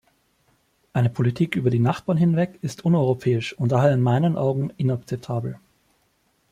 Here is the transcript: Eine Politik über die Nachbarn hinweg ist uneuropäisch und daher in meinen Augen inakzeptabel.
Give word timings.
Eine 0.93 1.11
Politik 1.11 1.55
über 1.55 1.69
die 1.69 1.77
Nachbarn 1.77 2.17
hinweg 2.17 2.57
ist 2.63 2.83
uneuropäisch 2.85 3.53
und 3.53 3.71
daher 3.71 3.93
in 3.93 4.01
meinen 4.01 4.35
Augen 4.35 4.71
inakzeptabel. 4.77 5.59